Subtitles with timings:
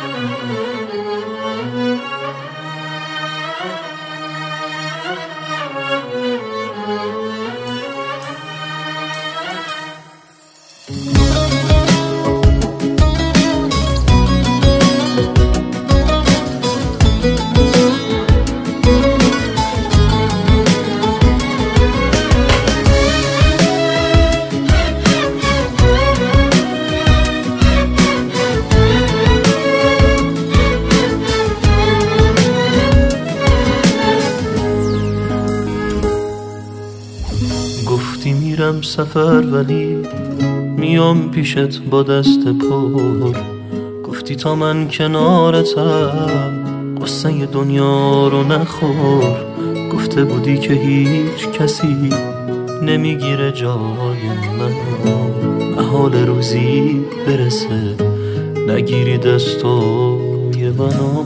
[0.00, 0.75] گفتی
[38.58, 39.96] میرم سفر ولی
[40.76, 43.32] میام پیشت با دست پر.
[44.04, 49.36] گفتی تا من کنارتم قصه دنیا رو نخور.
[49.92, 52.10] گفته بودی که هیچ کسی
[52.82, 53.76] نمی‌گیره جای
[54.58, 54.72] من.
[55.82, 57.94] حال روزی برسه
[58.68, 61.24] نگیری دستای منو.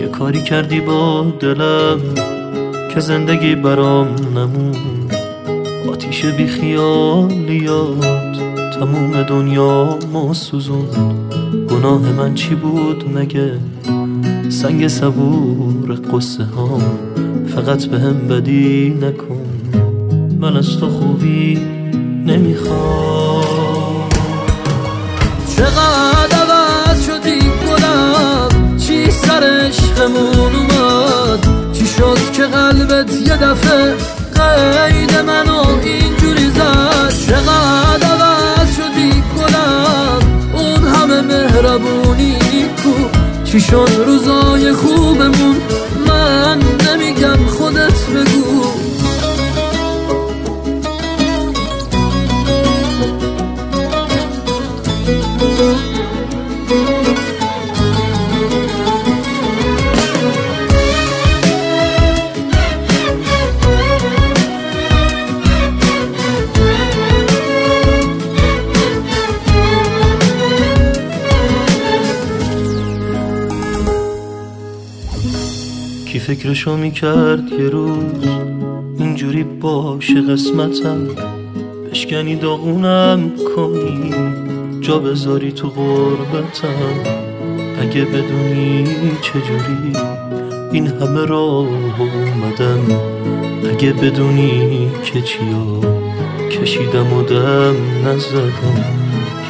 [0.00, 2.00] یه کاری کردی با دلم
[2.96, 4.76] که زندگی برام نمون.
[5.92, 8.06] آتیش بی خیالیات
[8.74, 10.86] تموم دنیا ما سوزون.
[11.70, 13.58] گناه من چی بود مگه؟
[14.48, 16.78] سنگ صبور قصه ها
[17.54, 19.46] فقط به هم بدی نکن.
[20.40, 21.58] من از تو خوبی
[22.26, 24.08] نمی‌خوام.
[25.56, 30.45] چقدر عوض شدی گلم؟ چی سر عشقمون؟
[32.36, 33.94] که قلبت یه دفعه
[34.34, 37.14] قید منو اینجوری زد.
[37.26, 40.20] چقدر عوض شدی گلم؟
[40.52, 42.38] اون همه مهربونی
[42.82, 42.90] کو.
[43.44, 45.56] چی شد روزای خوبمون؟
[46.08, 48.45] من نمیگم خودت بگو.
[76.26, 78.24] فکرشو می‌کرد یه روز.
[78.98, 81.08] اینجوری باشه قسمتم.
[81.90, 84.14] بشکنی داغونم کنی.
[84.80, 86.92] جا بذاری تو غربتم.
[87.80, 88.84] اگه بدونی
[89.20, 89.92] چجوری
[90.72, 91.66] این همه راه
[91.98, 93.00] اومدم.
[93.72, 95.80] اگه بدونی که چیا
[96.50, 97.76] کشیدم و دم
[98.06, 98.84] نزدم.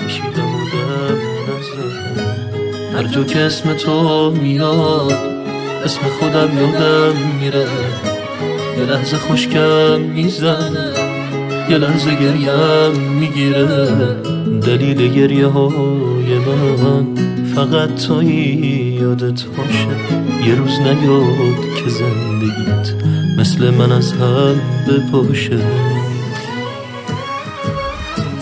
[0.07, 2.97] کشیدم و دم نزدم.
[2.97, 5.46] هر جا که اسم تو میاد
[5.87, 7.67] اسم خودم یادم میره.
[8.79, 10.93] یه لحظه خوشکم می‌زنه.
[11.71, 13.67] یه لحظه گریم می‌گیره.
[14.67, 17.07] دلیل گریه های من
[17.55, 18.27] فقط توی
[19.01, 19.97] یادت باشه.
[20.49, 23.05] یه روز نیاد که زندگیت
[23.39, 25.59] مثل من از هم بپاشه.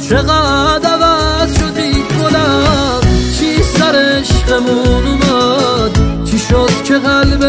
[0.08, 3.00] چقدر عوض شدی گلم
[3.38, 6.98] چی سر عشقمون اومد؟ چی شد که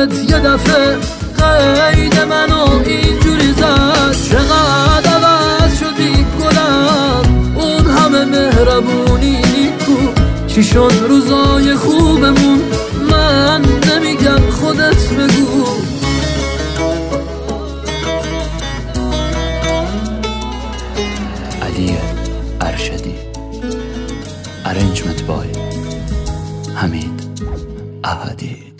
[0.06, 0.98] دلت یه دفعه
[1.36, 4.16] قید منو اینجوری زد.
[4.30, 10.22] چقدر عوض شدی گلم؟ اون همه مهربونی نیکو.
[10.48, 12.62] چی شد روزای خوبمون؟
[13.12, 15.66] من نمیگم خودت بگو.
[21.62, 21.98] علی
[22.62, 23.16] ارشدی.
[24.66, 25.50] ارنجمنت بای
[26.76, 27.22] حمید
[28.04, 28.75] احدی